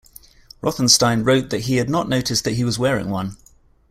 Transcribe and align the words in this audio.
Rothenstein 0.61 1.23
wrote 1.23 1.51
that 1.51 1.65
he 1.65 1.75
had 1.75 1.87
not 1.87 2.09
noticed 2.09 2.43
that 2.45 2.53
he 2.55 2.63
was 2.63 2.79
wearing 2.79 3.11
one. 3.11 3.37